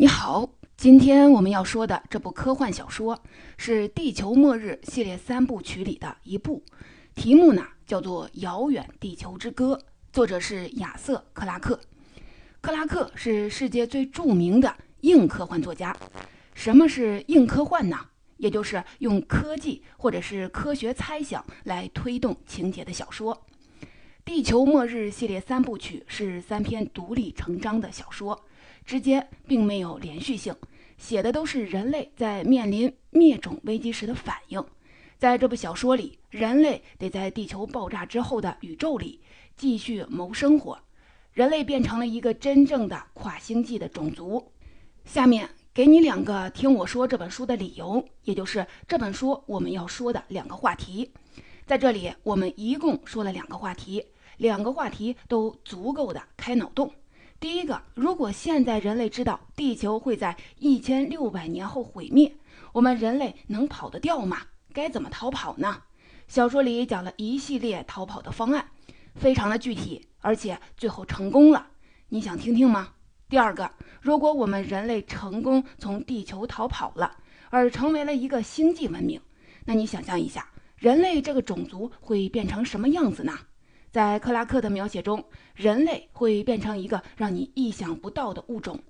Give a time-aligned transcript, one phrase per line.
[0.00, 3.22] 你好，今天我们要说的这部科幻小说
[3.58, 6.64] 是《地球末日》系列三部曲里的一部，
[7.14, 9.78] 题目呢叫做《遥远地球之歌》，
[10.10, 11.78] 作者是亚瑟·克拉克。
[12.62, 15.94] 克拉克是世界最著名的硬科幻作家。
[16.54, 17.98] 什么是硬科幻呢？
[18.38, 23.36] 也就是用科技或者是科学猜想来推动情节的小说。
[24.24, 28.46] 《地球末日》系列三部曲是三篇独立成章的小说。
[28.90, 30.52] 之间并没有连续性，
[30.98, 34.60] 写的都是人类在面临灭种危机时的反应。
[35.16, 39.20] 在这部小说里，人类得在地球爆炸之后的宇宙里
[39.56, 40.76] 继续谋生活，
[41.32, 44.50] 人类变成了一个真正的跨星际的种族。
[45.04, 51.12] 下面给你两个听我说这本书的理由，也就是这本书我们要说的两个话题。
[51.64, 54.04] 在这里，我们一共说了两个话题，
[54.38, 56.92] 两个话题都足够的开脑洞。
[57.40, 62.30] 第一个，如果现在人类知道地球会在一千六百年后毁灭，
[62.70, 64.42] 我们人类能跑得掉吗？
[64.74, 65.84] 该怎么逃跑呢？
[66.28, 68.68] 小说里讲了一系列逃跑的方案，
[69.14, 71.66] 非常的具体，而且最后成功了。
[72.10, 72.90] 你想听听吗？
[73.30, 73.70] 第二个，
[74.02, 77.16] 如果我们人类成功从地球逃跑了，
[77.48, 79.18] 而成为了一个星际文明，
[79.64, 83.32] 那你想象一下，人类这个种族会变成什么样子呢？
[83.90, 85.24] 在克拉克的描写中，
[85.60, 88.80] 人类会变成一个让你意想不到的物种。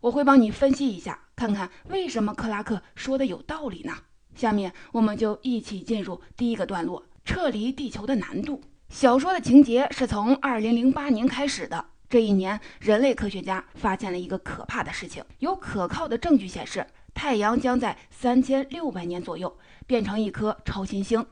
[0.00, 3.92] 我会帮你分析一下，看看为什么克拉克说的有道理呢？
[4.34, 8.62] 下面我们就一起进入第一个段落：撤离地球的难度。
[8.88, 11.84] 小说的情节是从2008年开始的。
[12.08, 21.26] 这一年，人类科学家发现了一个可怕的事情：有可靠的证据显示，太阳将在3600年左右变成一颗超新星。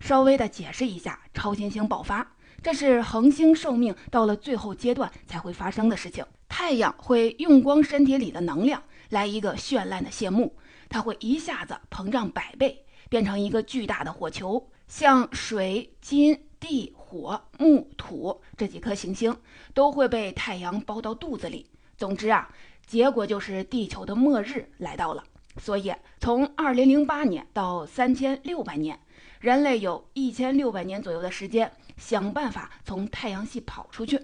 [0.00, 2.35] 稍微的解释一下，超新星爆发。
[2.66, 6.26] 这是恒星寿命到了最后阶段才会发生的事情。
[6.48, 10.52] 太阳会用光身体里的能量来一个绚烂的谢幕，
[10.88, 14.68] 它会一下子膨胀百倍，变成一个巨大的火球。
[14.88, 19.36] 像水、金、地、火、木、土这几颗行星
[19.72, 21.70] 都会被太阳包到肚子里。
[21.96, 22.52] 总之啊，
[22.84, 25.22] 结果就是地球的末日来到了。
[25.58, 28.98] 所以，从2008年到3600年，
[29.40, 31.72] 人类有一千六百年左右的时间。
[31.96, 34.20] 想办法从太阳系跑出去。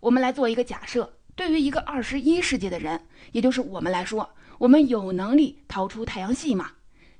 [0.00, 3.00] 我们来做一个假设：对于一个二十一世纪的人，
[3.30, 4.28] 也就是我们来说，
[4.58, 6.72] 我们有能力逃出太阳系吗？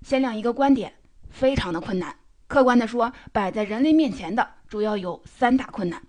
[0.02, 0.94] 先亮一个观点，
[1.30, 2.16] 非常的困难。
[2.48, 6.02] 客观的说，摆在人类面前的主要有三大困难，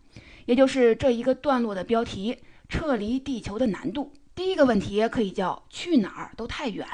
[0.48, 2.40] 也就是这一个段落的标题：
[2.70, 4.12] 撤离地球的难度。
[4.34, 6.88] 第一个问题可以叫去哪儿都太远，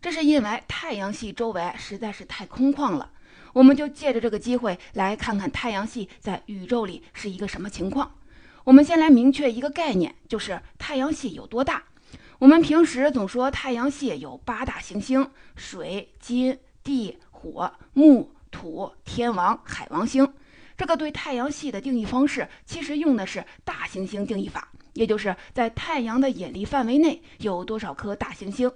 [0.00, 3.10] 这是因为太阳系周围实在是太空旷了。
[3.52, 8.14] 我们就借着这个机会来看看太阳系在宇宙里是一个什么情况。
[8.64, 11.82] 我们先来明确一个概念，就是太阳系有多大。
[12.38, 20.32] 我们平时总说太阳系有八大行星：水、金、地、火、木、土、天王、海王星。
[20.76, 28.72] 这个对太阳系的定义方式，其实用的是大行星定义法，也就是在太阳的引力范围内有多少颗大行星。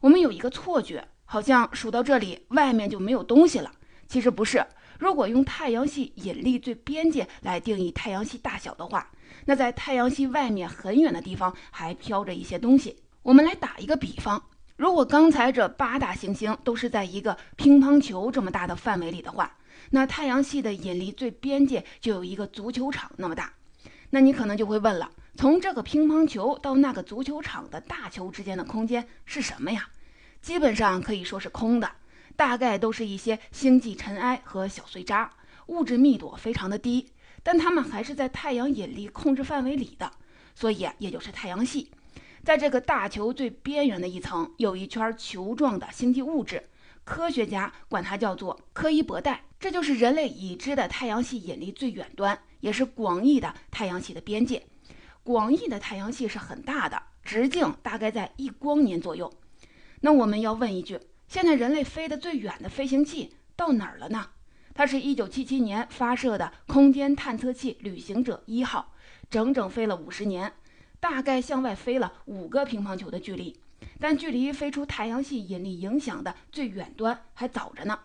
[0.00, 3.70] 我们有一个错觉，好像数到这里，外面就没有东西了。
[4.06, 4.64] 其实不是，
[4.98, 9.10] 如果用太阳系引力最边界来定义太阳系大小的话，
[9.46, 12.96] 那在太阳系外面很远的地方还飘着一些东西。
[13.22, 14.42] 我们来打一个比方，
[14.76, 19.56] 如果刚才这八大行星都是在一个乒乓球这么大的范围里的话，
[19.90, 23.52] 那太阳系的引力最边界就有一个足球场那么大。
[24.10, 29.88] 那你可能就会问了，从这个乒乓球到那个足球场的大球之间的空间是什么呀？
[30.40, 31.90] 基本上可以说是空的。
[32.36, 35.30] 大概都是一些星际尘埃和小碎渣，
[35.66, 37.06] 物质密度非常的低，
[37.42, 40.10] 但它们还是在太阳引力控制范围里的，
[40.54, 41.90] 所以也就是太阳系。
[42.42, 46.68] 在这个大球最边缘的一层，有一圈球状的星际物质，
[47.04, 54.66] 科学家管它叫做柯伊伯带，这就是人类已知的太阳系引力最远端，也是广义的太阳系的边界。
[55.22, 59.32] 广义的太阳系是很大的，直径大概在一光年左右。
[60.00, 61.00] 那我们要问一句。
[61.26, 64.30] 现在人类飞得最远的飞行器到哪儿了呢？
[64.74, 68.92] 它是一九七七年发射的空间探测器“旅行者一号”，
[69.30, 70.52] 整整飞了五十年，
[71.00, 73.56] 大概向外飞了五个乒乓球的距离，
[74.00, 78.00] 但距离飞出太阳系引力影响的最远端还早着呢。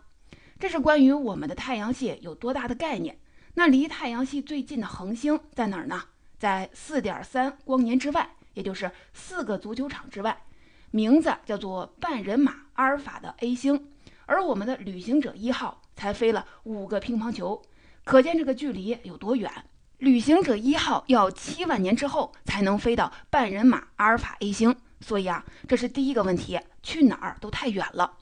[0.60, 3.18] 这是关于我们的太阳系有多大的概念。
[3.56, 6.04] 那离太阳系最近的恒星在哪儿呢？
[6.38, 10.44] 在四点三光年之外，也就是四个足球场之外。
[10.92, 13.88] 名字叫做半人马阿尔法的 A 星，
[14.26, 17.62] 而我们的旅行者一号才飞了五个乒乓球，
[18.06, 19.52] 可见这个距离有多远。
[19.98, 28.14] 旅行者一号要七万年之后才能飞到半人马阿尔法 A 星，所以啊，这是第一个问题，去哪儿都太远了。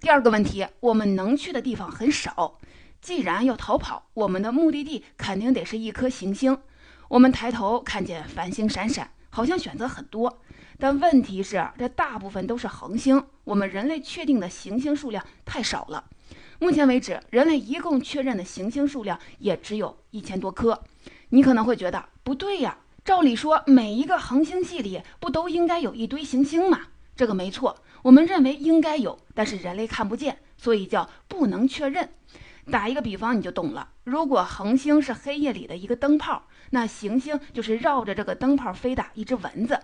[0.00, 2.58] 第二个问题，我们能去的地方很少。
[3.02, 6.56] 既然要逃跑，我们的目的地肯定得是一颗行星。
[7.08, 10.40] 我们抬头看见繁星闪闪，好像选择很多，
[10.78, 16.04] 但问题是这大部分都是恒星，我们人类确定的行星数量太少了。
[16.58, 20.82] 目前为止，人类一共确认的行星数量也只有一千多颗。
[21.30, 26.80] 你可能会觉得不对呀，照理说每一个恒星系里不都应该有一堆行星吗？
[27.14, 32.10] 这个没错，我们认为应该有，但是人类看不见，所以叫不能确认。
[32.70, 36.42] 打一个比方你就懂了，如果恒星是黑夜里的一个灯泡。
[36.70, 39.80] 那行星就是绕着这个灯泡飞的一只蚊子，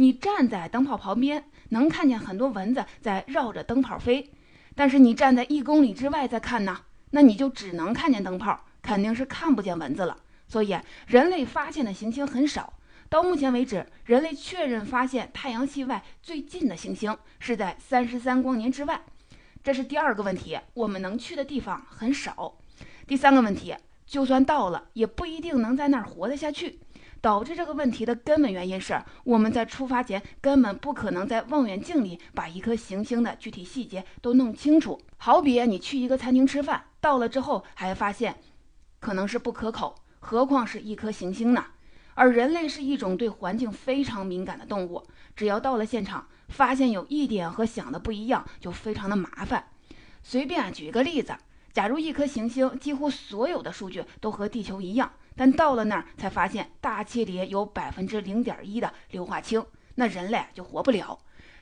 [0.00, 4.30] 你站在灯泡旁边，能看见很多蚊子在绕着灯泡飞。
[4.76, 10.16] 但是你站在一公里之外再看呢，那你就只能看见灯泡，肯定是看不见蚊子了。
[10.46, 10.78] 所以
[11.08, 12.74] 人类发现的行星很少。
[13.08, 19.02] 到目前为止，人类确认发现太阳系外最近的行星是在三十三光年之外。
[19.64, 22.56] 这是第二个问题，我们能去的地方很少。
[23.08, 23.74] 第三个问题。
[24.06, 26.80] 就算到了，也不一定能在那儿活得下去。
[27.20, 35.00] 导致这个问题的根本原因是，我们在出发前根本不可能在望远镜里把一颗行星的具体细节都弄清楚。
[35.16, 38.36] 好比你去一个餐厅吃饭，到了之后还发现
[39.00, 41.64] 可能是不可口，何况是一颗行星呢？
[42.14, 45.02] 而人类是一种对环境非常敏感的动物，
[45.34, 49.68] 只要到了现场，发现有一点和想的不一样，就非常的麻烦。
[50.22, 51.34] 随便举一个例子。
[51.70, 59.64] 假如一颗行星几乎所有的数据都和地球一样，但到了那儿才发现大气里有百分之零点一的硫化氢，
[59.94, 61.16] 那人类就活不了。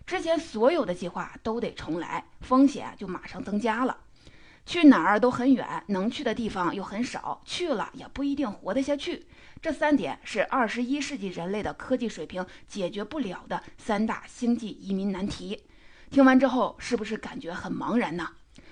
[0.06, 3.98] 之前所有的计划都得重来，风险就马上增加了。
[4.64, 9.26] 去哪儿都很远，能去的地方又很少，去了也不一定活得下去。
[9.60, 15.64] 这三点是二十一世纪人类的科技水平解决不了的三大星际移民难题。
[16.10, 18.30] 听完之后，是不是感觉很茫然呢？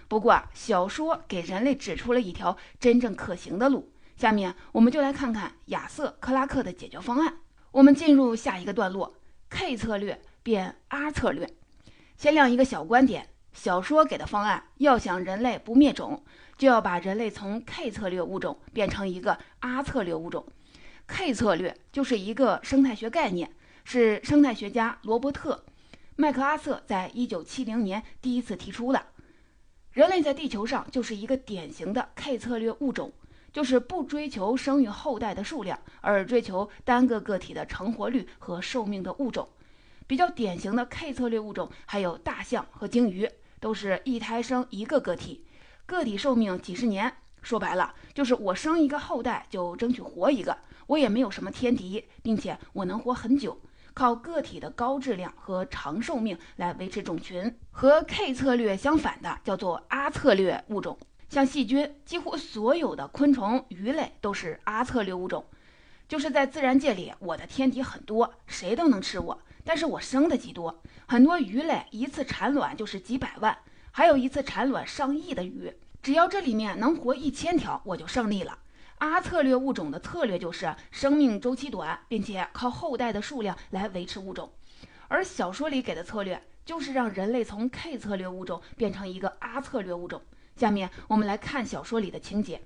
[0.08, 3.92] 不过，小说给人类指出了一条真正可行的路。
[4.16, 7.38] 下面，我们就来看看亚瑟·克拉克的解决方案。
[7.72, 9.14] 我们进入下一个段落
[9.50, 11.48] ：K 策略变 R 策略。
[12.16, 16.24] 先亮一个小观点：小说给的方案，要想人类不灭种，
[16.56, 20.46] 就要把人类从 K 策略物种变成一个 R 策略物种。
[21.06, 23.50] K 策略就是一个生态学概念，
[23.84, 25.64] 是生态学家罗伯特·
[26.14, 29.06] 麦克阿瑟在一九七零年第一次提出的。
[29.90, 33.12] 人类在地球上就是一个典型的 K 策略物种，
[33.54, 39.48] 就是不追求生育后代的数量，而追求单个个体的成活率和寿命的物种。
[40.08, 43.30] 比较典型的 K 策略物种还有大象和鲸鱼，
[43.60, 45.46] 都是一胎生一个个体，
[45.86, 47.14] 个体寿命几十年。
[47.42, 50.58] 说白了，就是我生一个后代就争取活一个，
[50.88, 53.60] 我也没有什么天敌，并且我能活很久。
[53.94, 60.98] 靠个体的高质量和长寿命来维持种群，和 K 策略相反的叫做 R 策略物种。
[61.34, 65.44] 像细菌，几乎所有的昆虫、鱼类都是阿策略物种。
[66.06, 70.80] 就是在自然界里，我的天敌很多，谁都能吃我，但是我生的极多。
[71.08, 73.58] 很多鱼类一次产卵就是几百万，
[73.90, 75.72] 还有一次产卵上亿的鱼。
[76.00, 78.56] 只要这里面能活一千条，我就胜利了。
[78.98, 84.52] 阿策略物种的策略就是生命周期短，并且靠后代的数量来维持物种，
[85.08, 90.22] 而小说里给的策略就是让人类从 K 策略物种变成一个阿策略物种。
[90.56, 92.60] 下面我们来看小说里的情节。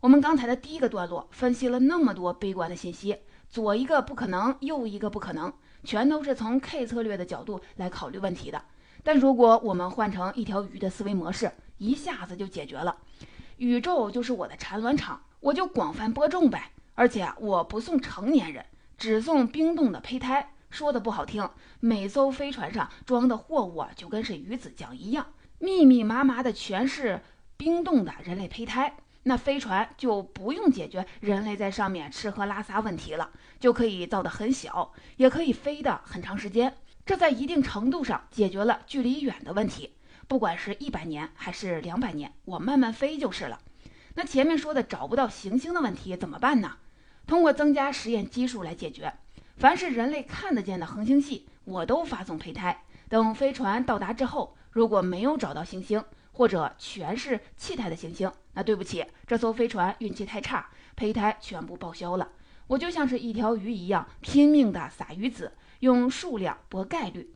[0.00, 3.16] 我们刚才的第一个段落分析了那么多悲观的信息，
[3.48, 8.62] 左一个不可能，右一个不可能，全都是从 K 策略的角度来考虑问题的。
[9.02, 12.96] 但如果我们换成一条鱼的思维模式，一下子就解决了。
[13.56, 15.22] 宇宙就是我的产卵场。
[15.40, 18.64] 我就广泛播种呗，而且我不送成年人，
[18.96, 20.54] 只送冰冻的胚胎。
[20.70, 21.46] 说的不好听，
[21.80, 25.26] 每艘飞船上装的货物啊就跟是鱼子酱一样，
[25.64, 27.22] 密密麻麻的全是
[27.56, 28.94] 冰冻的人类胚胎。
[29.22, 36.76] 那飞船就不用解决人类在上面吃喝拉撒问题了，就可以造得很小，也可以飞得很长时间。
[37.06, 39.94] 这在一定程度上解决了距离远的问题，
[40.28, 43.58] 不管是一百年还是两百年，我慢慢飞就是了。
[44.16, 46.76] 那前面说的找不到行星的问题怎么办呢？
[47.26, 49.14] 通过增加实验基数来解决。
[49.56, 52.84] 凡是人类看得见的恒星系，我都发送胚胎。
[53.14, 56.02] 等飞船到达之后，如果没有找到行星，
[56.32, 62.28] 或者全是气态的行星，那对不起，这艘飞船运气太差，胚胎全部报销了。
[62.66, 67.32] 我就像是一条鱼一样，拼命的撒鱼子，用数量搏概率。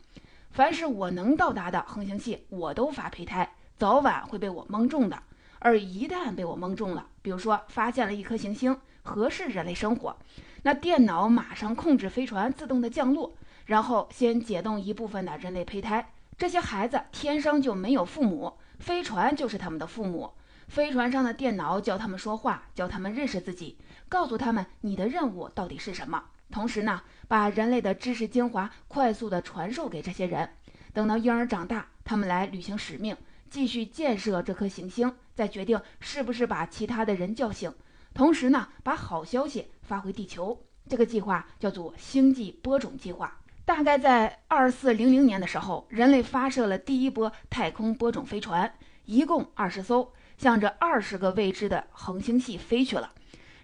[0.50, 5.22] 凡是我能到达的恒星系，我都发胚胎，早晚会被我蒙中的。
[5.60, 10.16] 而一旦被我蒙中了，比如说发现了一颗行星合适人类生活，
[10.64, 13.32] 那电脑马上控制飞船自动的降落，
[13.68, 16.10] 然后先解冻一部分的人类胚胎。
[16.38, 20.32] 这些孩子天生就没有父母，飞船就是他们的父母。
[20.68, 23.76] 飞船上的电脑教他们说话，教他们认识自己，
[24.08, 26.24] 告诉他们你的任务到底是什么。
[26.50, 30.48] 同时呢，把人类的知识精华快速的传授给这些人。
[30.94, 33.14] 等到婴儿长大，他们来履行使命，
[33.50, 37.70] 继续建设这颗行星，再决定是不是把其他的人叫醒。
[38.14, 40.58] 同时呢，把好消息发回地球。
[40.88, 43.38] 这个计划叫做星际播种计划。
[43.68, 48.72] 大概在二四零零年的时候，人类发射了第一波太空播种飞船，
[49.04, 50.10] 一共二十艘。
[50.38, 53.12] 向着二十个未知的恒星系飞去了，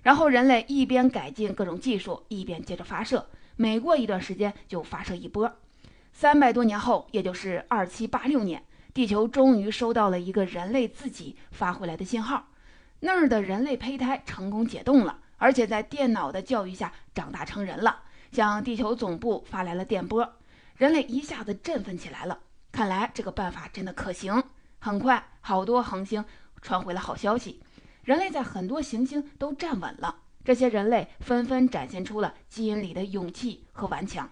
[0.02, 5.50] 然后人类一边改进各种技术，一边接着发射，每过一段时间就发射一波。
[6.12, 12.48] 三百多年后，也就是二七八六年，地球终于收到了一个人类自己发回来的信号，
[13.00, 18.02] 那儿的人类胚胎成功解冻了，而且在电脑的教育下长大成人了，
[18.34, 20.28] 向地球总部发来了电波，
[20.76, 22.40] 人类一下子振奋起来了，
[22.72, 24.42] 看来这个办法真的可行。
[24.80, 26.24] 很快，好多恒星。
[26.60, 27.60] 传回了好消息，
[28.04, 30.16] 人类在很多行星都站稳了。
[30.42, 34.30] 这些人类纷纷展现出了基因里的勇气和顽强，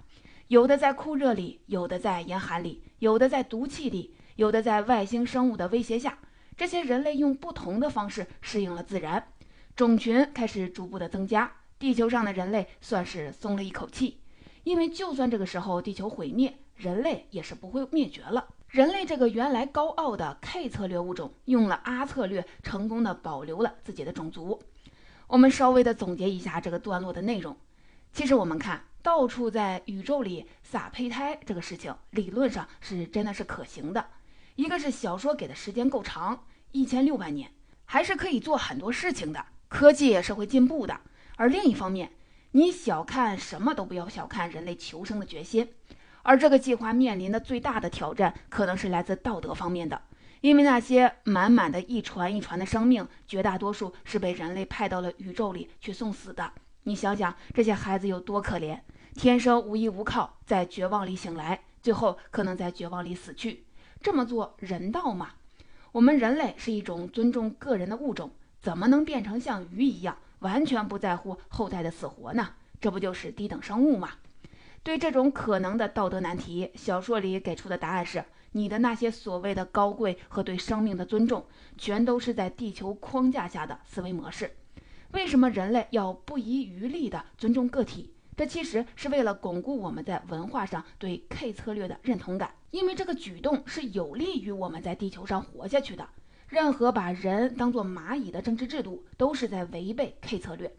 [0.48, 6.18] 有的在酷热里，有的在严寒里，有的在毒气里，有的在外星生物的威胁下。
[6.56, 9.28] 这些人类用不同的方式适应了自然，
[9.76, 11.52] 种群开始逐步的增加。
[11.82, 14.20] 地球上的人类算是松了一口气，
[14.62, 18.46] 因为就算这个时候地球毁灭，人类也是不会灭绝了。
[18.68, 24.62] 人类这个原来高傲的 K 策略物种，用了 R 策略，成功的保留了自己的种族。
[25.26, 27.56] 我们稍微的总结一下这个段落的内容。
[28.12, 34.06] 其实我们看到处在宇宙里撒胚胎这个事情，理论上是真的是可行的。
[34.54, 37.50] 一个是小说给的时间够长，一千六百年，
[37.84, 39.44] 还是可以做很多事情的。
[39.66, 41.00] 科技也是会进步的。
[41.36, 42.10] 而另一方面，
[42.52, 45.68] 你小看什么都不要小看人类求生的决心。
[46.22, 50.00] 而这个计划面临的最大的挑战，可能是来自道德方面的，
[50.40, 56.52] 因为那些满满的一船一船的生命，绝大多数是被人类派到了宇宙里去送死的。
[56.84, 58.78] 你想想，这些孩子有多可怜，
[59.14, 63.64] 天生无依无靠，在绝望里醒来，最后可能在绝望里死去。
[64.00, 65.30] 这么做人道吗？
[65.90, 72.50] 我们人类是一种尊重个人的物种，怎么能变成像鱼一样，完全不在乎后代的死活呢？
[72.80, 74.10] 这不就是低等生物吗？
[74.82, 81.46] 对这种可能的道德难题，小说里给出的答案是：你的那些所谓的高贵和对生命的尊重，
[81.78, 84.50] 全都是在地球框架下的思维模式。
[85.12, 88.12] 为什么人类要不遗余力地尊重个体？
[88.36, 96.08] 这其实是为了巩固我们在文化上对 K 策略的认同感，因为这个举动是有利于我们在地球上活下去的。
[96.52, 100.70] 任何把人当做蚂蚁的政治制度，都是在违背 K 策略。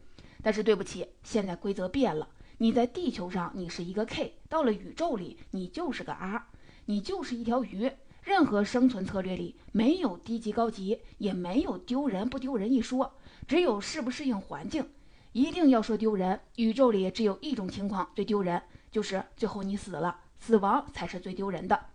[0.44, 2.30] 但是对不起，现在规则变了。
[2.60, 6.44] 你在地球上，你是一个 K；到了宇宙里，你就是个 R，
[6.86, 7.92] 你就是一条鱼。
[8.22, 13.12] 任何生存策略里没有低级高级，也没有丢人不丢人一说，
[13.48, 14.88] 只有适不适应环境。
[15.32, 18.62] 一定要说丢人，宇宙里只有一种情况最丢人，
[18.92, 21.88] 就是最后你死了，死亡才是最丢人的。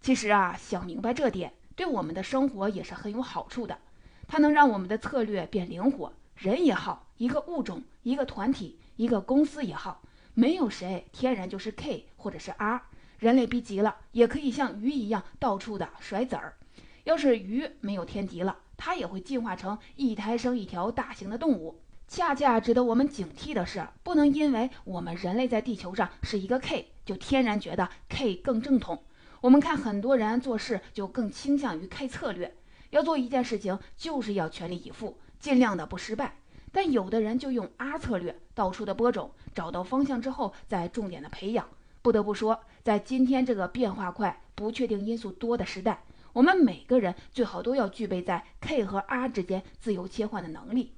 [0.00, 3.78] 其实啊，想明白这点，对我们的生活也是很有好处的。
[4.26, 8.78] 它能让我们的策略变灵活，人也好，一个物种，一个团体。
[8.96, 10.02] 一个公司也好，
[10.34, 12.80] 没有谁天然就是 K 或者是 R。
[13.18, 16.54] 人类逼急了，也可以像鱼一样到处的甩籽儿。
[17.02, 21.80] 要是鱼没有天敌了，它也会进化成一胎生一条大型的动物。
[22.06, 29.02] 恰恰值得我们警惕的是，不能因为我们人类在地球上是一个 K，就天然觉得 K 更正统。
[29.44, 32.54] 我们看很多人做事就更倾向于 K 策略，
[32.88, 36.38] 要做一件事情就是要全力以赴，尽量的不失败。
[36.72, 41.68] 但有的人就用 R 策略，到处的播种，找到方向之后再重点的培养。
[42.00, 50.94] 不得不说，在今天这个变化快、不确定因素多的时代，我们每个人最好都要具备在 K 和 R 之间自由切换的能力。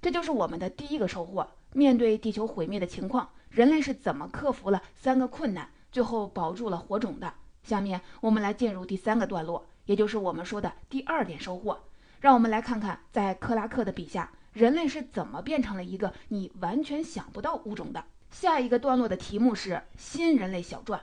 [0.00, 1.46] 这就是我们的第一个收获。
[1.74, 7.34] 面对地球毁灭的情况，人类是怎么克服了三个困难，最后保住了火种的？
[7.62, 11.80] 下面我们来进入第三个段落，也就是我们说的第二点收获。
[12.20, 14.30] 让我们来看看，在克拉克的笔下。
[14.52, 18.04] 人类是怎么变成了一个你完全想不到物种的？
[18.30, 21.00] 下一个段落的题目是《新人类小传》。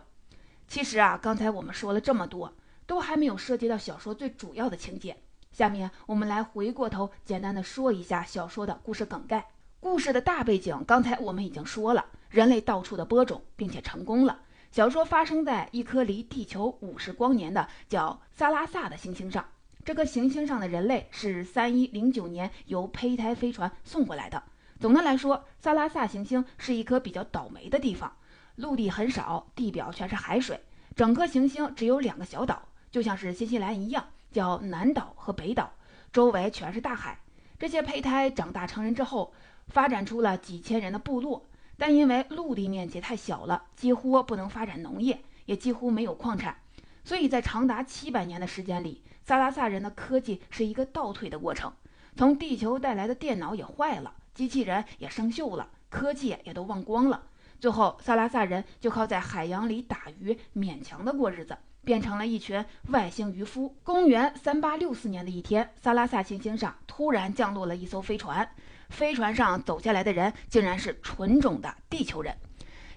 [0.67, 2.53] 其实啊，刚才我们说了这么多，
[2.85, 5.17] 都还没有涉及到小说最主要的情节。
[5.51, 9.47] 下面我们来回过头，简单的说一下小说的故事梗概。
[9.79, 14.41] 故事的大背景，刚才我们已经说了，人类到处的播种，并且成功了。
[14.71, 19.43] 小说发生在一颗离地球五十光年的叫萨拉萨的行星上。
[19.83, 24.43] 这个行星上的人类是三一零九年由胚胎飞船送过来的。
[24.79, 28.13] 总的来说，萨拉萨行星是一颗比较倒霉的地方，
[28.57, 30.59] 陆地很少，地表全是海水，
[30.95, 32.61] 整颗行星只有两个小岛，
[32.91, 35.73] 就像是新西兰一样，叫南岛和北岛，
[36.13, 37.19] 周围全是大海。
[37.57, 39.33] 这些胚胎长大成人之后，
[39.67, 41.43] 发展出了几千人的部落，
[41.79, 46.55] 但因为陆地面积太小了，几乎不能发展农业，也几乎没有矿产，
[47.03, 51.73] 所以在长达七百年的时间里，萨拉萨人的科技是一个倒退的过程。
[52.17, 57.23] 从地球带来的电脑也坏了，机器人也生锈了，科技也都忘光了。
[57.59, 61.57] 最后，萨拉萨人就靠在海洋里打鱼勉强的过日子。
[61.81, 63.73] 变成了一群外星渔夫。
[63.83, 68.47] 公元三八六四年的一天，萨拉萨行星上突然降落了一艘飞船，
[68.89, 72.35] 飞船上走下来的人竟然是纯种的地球人。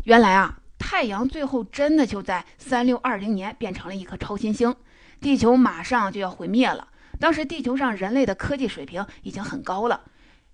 [0.04, 4.74] 原来啊，太阳最后真的就在三六二零年变成了一颗超新星，
[5.20, 6.88] 地球马上就要毁灭了。
[7.20, 10.02] 当时地球上人类的科技水平已经很高了。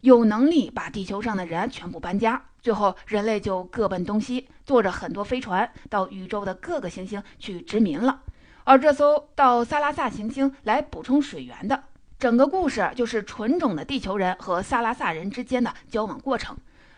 [0.02, 8.20] 有能力把地球上的人全部搬家，最后人类就各奔东西，坐着很多飞船到宇宙的各个行星去殖民了。
[8.64, 11.84] 而这艘到萨拉萨行星来补充水源的
[12.18, 16.56] 整个故事，就是纯种的地球人和萨拉萨人之间的交往过程。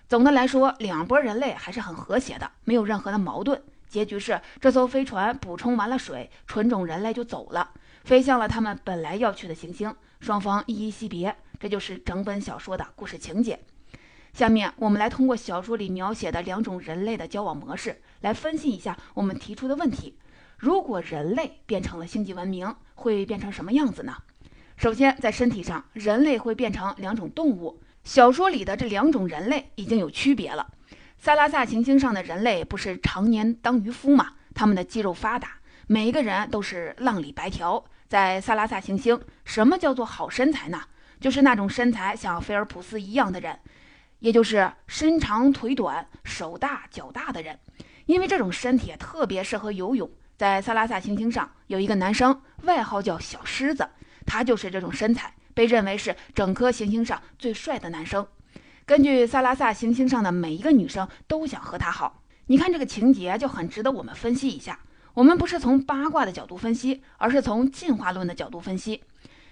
[0.08, 3.62] 总的来说，两拨人类还是很和谐的，没有任何的矛盾。
[3.86, 7.70] 结局是这艘飞船补充完了水，纯种人类就走了，
[8.02, 11.36] 飞向了他们本来要去的行星，双方依依惜别。
[11.58, 13.60] 这就是整本小说的故事情节。
[14.32, 20.16] 下面我们来通过小说里描写的两种人类的交往模式，来分析一下我们提出的问题：
[20.56, 24.16] 如果人类变成了星际文明，会变成什么样子呢？
[24.80, 27.82] 首先，在身体上，人类会变成两种动物。
[28.02, 30.66] 小说里的这两种人类已经有区别了。
[31.18, 34.28] 萨拉萨行星上的人类不是常年当渔夫吗？
[34.54, 37.84] 他们的肌肉发达，每一个人都是浪里白条。
[38.08, 40.80] 在萨拉萨行星，什么叫做好身材呢？
[41.20, 43.58] 就是那种身材像菲尔普斯一样的人，
[44.20, 47.58] 也就是身长腿短、手大脚大的人，
[48.06, 50.10] 因为这种身体特别适合游泳。
[50.38, 53.86] 在萨拉萨行星上有一个男生，外号叫小狮子，
[54.26, 58.26] 他就是这种身材，被认为是整颗行星上最帅的男生。
[58.86, 64.80] 根据萨拉萨行星上的每一个女生都想和他好，你看这个情节就很值得我们分析一下。
[65.14, 69.02] 我们不是从八卦的角度分析，而是从进化论的角度分析。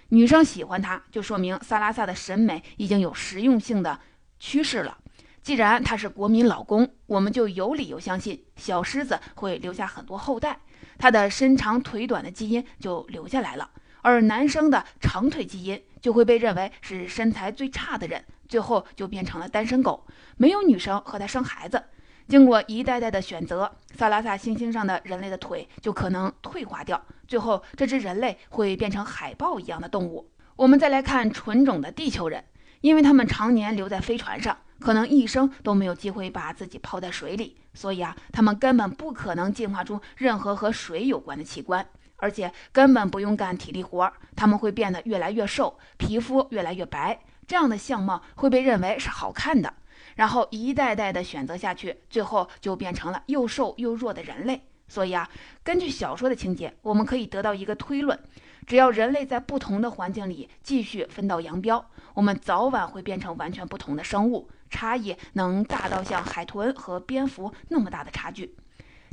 [0.09, 3.99] 女生喜欢他，就说明萨拉萨的审美已经有实用性的
[4.39, 4.97] 趋势了。
[5.41, 10.59] 既然他是国民老公，我们就有理由相信小狮子会留下很多后代，
[10.97, 13.69] 他的身长腿短的基因就留下来了。
[14.01, 20.05] 而男生的长腿基因就会被认为是身材最差的人，最后就变成了单身狗，
[20.37, 21.83] 没有女生和他生孩子。
[22.27, 30.29] 经过一代代的选择，萨拉萨行星上的人类的腿就可能退化掉，最后这只人类会变成海豹一样的动物。
[30.55, 32.43] 我们再来看纯种的地球人，
[32.81, 41.83] 因为他们常年留在飞船上，可能一生都没有机会把自己泡在水里，所以啊，他们根本不可能进化出任何和水有关的器官，
[42.19, 49.73] 而且根本不用干体力活，他们会变得越来越瘦，皮肤越来越白，这样的相貌会被认为是好看的。
[50.15, 54.61] 然后一代代的选择下去，最后就变成了又瘦又弱的人类。
[54.87, 55.29] 所以啊，
[55.63, 58.19] 根据小说的情节，我们可以得到一个推论：
[58.65, 68.55] 只要人类在不同的环境里继续分道扬镳，我们早晚会变成完全不同的生物，差异能大到像海豚和蝙蝠那么大的差距。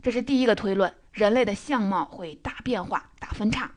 [0.02, 3.70] 这是第一个推论，人类的相貌会大变化、大分叉。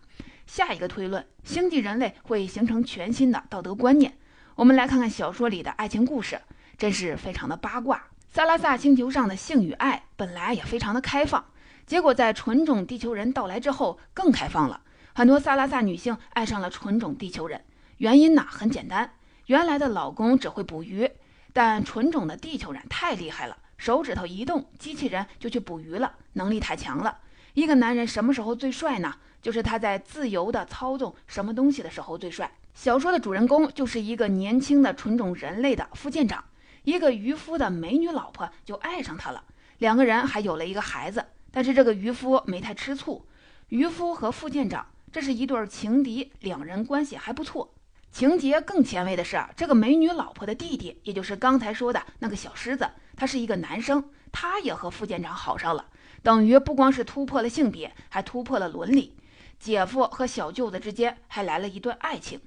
[0.45, 4.17] 下一个推论，星际人类会形成全新的道德观念。
[4.55, 6.41] 我们来看看小说里的爱情故事。
[6.77, 8.07] 真是非常的八卦。
[8.29, 11.45] 萨拉萨星球上的性与爱本来也非常的开放，
[11.85, 14.81] 结果在纯种地球人到来之后更开放了。
[15.13, 17.63] 很多萨拉萨女性爱上了纯种地球人，
[17.99, 19.13] 原因呢很简单，
[19.45, 21.09] 原来的老公只会捕鱼，
[21.53, 27.19] 但纯种的地球人太厉害了，手指头一动，机器人就去捕鱼了，能力太强了。
[27.59, 29.13] 一个男人什么时候最帅呢？
[29.41, 32.49] 就是他在自由的操纵什么东西的时候最帅。
[32.73, 36.41] 小说的主人公就是一个年轻的纯种人类的副舰长。
[36.83, 39.43] 一个渔夫的美女老婆就爱上他了，
[39.79, 41.25] 两个人还有了一个孩子。
[41.51, 43.25] 但是这个渔夫没太吃醋，
[43.67, 47.73] 渔夫和副舰长这是一对情敌，两人关系还不错。
[48.09, 55.85] 情节更前卫的是，这个美女老婆的弟弟，也就是刚才说的那个小狮子，他是一个男生，他也和副舰长好上了，
[56.21, 59.15] 等于不光是突破了性别，还突破了伦理。
[59.59, 62.39] 姐夫和小舅子之间还来了一段爱情。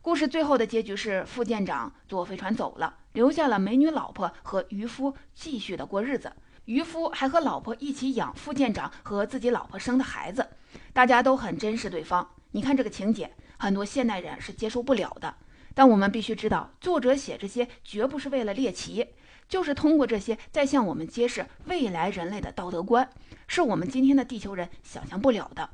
[0.00, 6.32] 故事最后的结局是，副舰长坐飞船走了，留下了美女老婆和渔夫继续的过日子。
[6.66, 10.48] 渔夫还和老婆一起养副舰长和自己老婆生的孩子，
[10.92, 12.28] 大家都很珍视对方。
[12.52, 15.34] 你看这个情节，很多现代人是接受不了的。
[15.74, 19.06] 但我们必须知道，作者写这些绝不是为了猎奇，
[19.48, 23.08] 就是通过这些在向我们揭示未来人类的道德观，
[23.46, 25.70] 是我们今天的地球人想象不了的。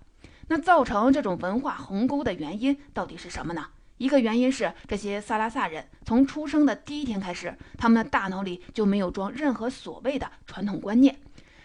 [0.49, 3.69] 那造成这种文化鸿沟的原因到底是什么呢？
[3.99, 11.17] 一个原因是这些萨拉萨人从出生的第一天开始，他们的大脑里就没有装任何所谓的传统观念。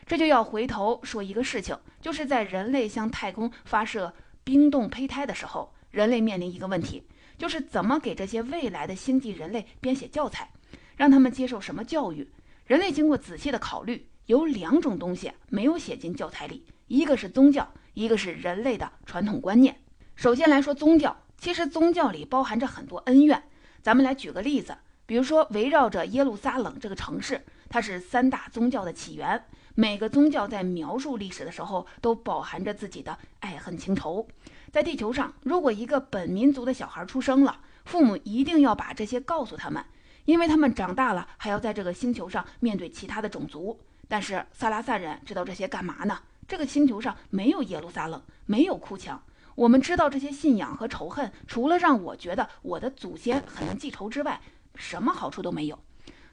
[0.06, 7.04] 这就要回头说一个事情，就是在人类向太空发射冰冻胚胎的时候，人类面临一个问题，
[7.38, 10.50] 就是怎么给这些未来的星际人类编写教材，
[10.98, 12.28] 让他们接受什么教育。
[12.66, 19.78] 人类经过仔细的考虑，有两种东西没有写进教材里，一个是宗教，一个是人类的传统观念。
[20.16, 23.42] 首先来说宗教，其实宗教里包含着很多恩怨。
[23.82, 29.46] 咱们来举个例子，比如说围绕着耶路撒冷这个城市，它是三大宗教的起源。
[29.76, 34.28] 每个宗教在描述历史的时候，都饱含着自己的爱恨情仇。
[34.72, 39.86] 在地球上，如果一个本民族的小孩出生了，父母一定要把这些告诉他们，
[40.28, 43.80] 因为他们长大了还要在这个星球上面对其他的种族。
[44.10, 46.20] 但是萨拉萨人知道这些干嘛呢？
[46.46, 49.24] 这个星球上没有耶路撒冷，没有哭墙。
[49.56, 54.42] 我们知道这些信仰和仇恨，除了让我觉得我的祖先很能记仇之外，
[54.76, 55.80] 什么好处都没有。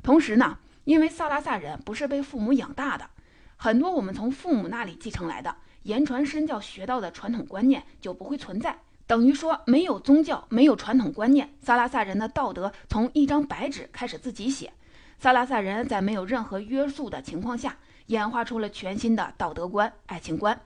[0.03, 3.09] 同时呢，因为萨拉萨人不是被父母养大的。
[3.57, 8.77] 很多我们从父母那里继承来的言传身教学到的传统观念就不会存在，
[9.07, 14.73] 等于说没有宗教，没有传统观念，萨拉萨人的道德从一张白纸开始自己写。
[15.19, 20.59] 萨拉萨人在没有任何约束的情况下，演化出了全新的道德观、爱情观。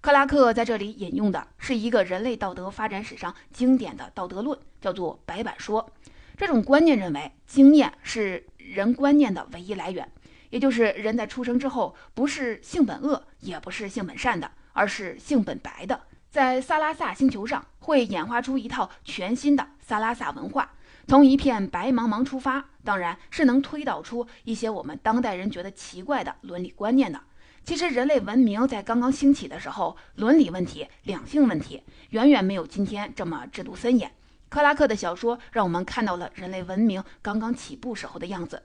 [0.00, 5.90] 克拉克在这里引用的是一个人类道德发展史上经典的道德论，叫做白板说。
[6.36, 10.10] 这种观念认为，经验是人观念的唯一来源。
[10.50, 16.00] 也就是人在出生之后，不是性本恶，也不是性本善的，而是性本白的。
[16.34, 20.72] 在萨拉萨星球上，会演化出一套全新的萨拉萨文化，
[21.06, 27.20] 从一片白茫茫出发，当然是能推导出一些我们当代人觉得奇怪的伦理观念的。
[27.62, 34.10] 其实，人类文明在刚刚兴起的时候，伦理问题、两性问题远远没有今天这么制度森严。
[34.48, 38.60] 克拉克的小说让我们看到了人类文明刚刚起步时候的样子。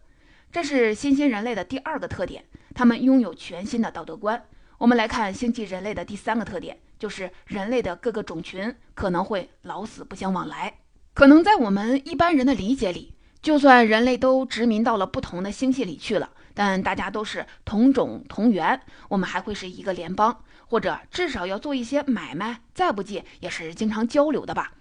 [0.51, 4.43] 这是新兴人类的第二个特点，他们拥有全新的道德观。
[4.79, 10.73] 我们来看星际人类的第三个特点，就是人类的各个种群可能会老死不相往来。
[11.13, 24.71] 可能在我们一般人的理解里，就算人类都殖民到了不同的星系里去了，但大家都是同种同源，我们还会是一个联邦，或者至少要做一些买卖，再不济也是经常交流的吧。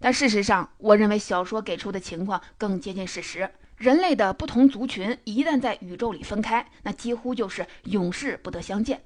[0.00, 3.50] 但事实上，我认为小说给出的情况更接近事实。
[3.76, 9.02] 人类的不同族群一旦在宇宙里分开，那几乎就是永世不得相见。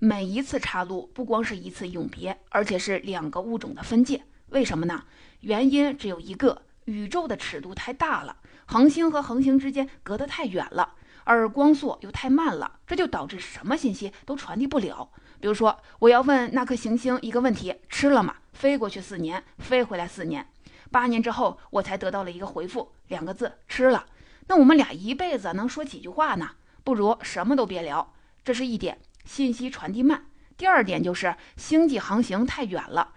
[0.00, 4.22] 每一次插入不光是一次永别，而且是两个物种的分界。
[4.50, 5.02] 为什么呢？
[5.40, 15.10] 原因只有一个：宇宙的尺度太大了，恒星和恒星之间隔得太远了，而光速又太慢了，这就导致什么信息都传递不了。
[15.40, 18.36] 比如说，我要问那颗行星一个问题：吃了吗？
[18.52, 20.46] 飞过去四年，飞回来四年，
[20.92, 24.06] 八年之后我才得到了一个回复，两个字：吃了。
[24.46, 26.50] 那我们俩一辈子能说几句话呢？
[26.84, 28.14] 不如什么都别聊。
[28.44, 30.24] 这是一点，信息传递慢。
[30.56, 33.12] 第二点就是星际航行太远了，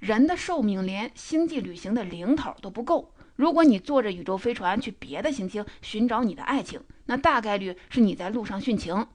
[0.00, 3.14] 人的寿命连星际旅行的零头都不够。
[3.36, 9.06] 如果你坐着宇宙飞船去别的行星寻找你的爱情，那大概率是你在路上殉情。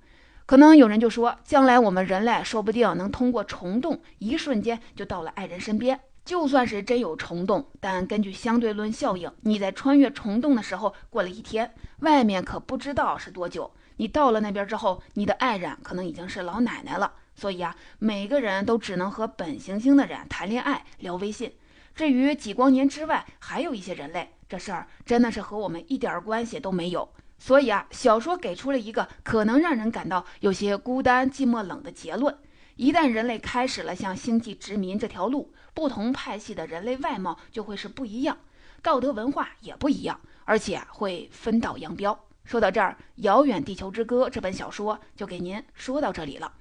[0.45, 5.99] 可能有人就说，将来我们人类说不定能通过虫洞，一瞬间就到了爱人身边。
[6.23, 13.71] 就算是真有虫洞，但根据相对论效应，你在穿越虫洞的时候过了一天，外面可不知道是多久。
[13.97, 17.13] 你到了那边之后，你的爱人可能已经是老奶奶了。
[17.35, 21.53] 所以啊，每个人都只能和本行星的人谈恋爱、聊微信。
[21.93, 27.09] 至于几光年之外还有一些人类，这事儿真的是和我们一点关系都没有。
[27.37, 32.35] 所以啊，小说给出了一个可能让人感到有些孤单、寂寞、冷的结论。
[32.75, 38.37] 一旦人类开始了向星际殖民这条路，不同派系的人类外貌就会是不一样，
[38.81, 42.26] 道德文化也不一样，而且会分道扬镳。
[42.47, 46.53] 说到这儿，《遥远地球之歌》这本小说就给您说到这里了。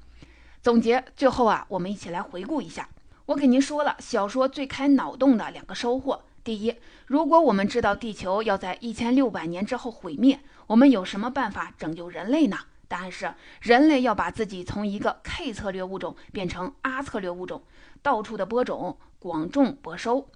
[0.61, 2.89] 总结最后啊，我们一起来回顾一下。
[3.27, 6.75] 我给您说了小说最开脑洞的两个收获：第一，
[7.07, 12.59] 如果我们知道地球要在一千六百年之后毁灭，我们有什么办法拯救人类呢？
[12.89, 17.63] 答案是，人类要把自己从一个 K 策略物种变成 R 策略物种，
[18.03, 20.29] 到处的播种，广种播收，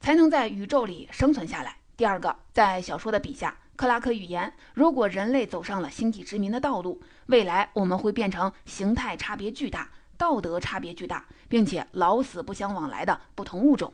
[0.00, 1.78] 才能在宇宙里生存下来。
[1.96, 13.92] 第二个，在小说的笔下，克拉克预言，如果人类走上了星际殖民的道路，未来我们会变成形态差别巨大、道德差别巨大，并且老死不相往来的不同物种。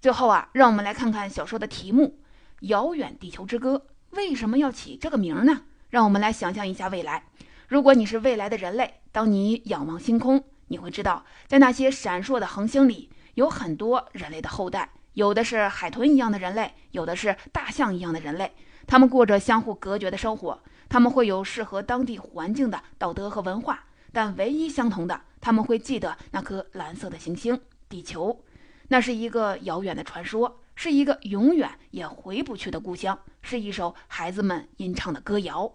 [0.00, 2.18] 最后啊，让我们来看看小说的题目
[2.68, 3.82] 《遥远地球之歌》，
[4.16, 5.62] 为什么要起这个名呢？
[5.90, 7.24] 让我们来想象一下未来。
[7.68, 18.52] 如果你是未来的人类，当你仰望星空，你会知道，在那些闪烁的恒星里，有很多人类的后代，有的是海豚一样的人类，有的是大象一样的人类。
[18.86, 28.44] 他们过着相互隔绝的生活，他们会有适合当地环境的道德和文化，但唯一相同的，他们会记得那颗蓝色的行星——地球。
[28.88, 35.72] 那是一个遥远的传说，是一个永远也回不去的故乡，是一首孩子们吟唱的歌谣。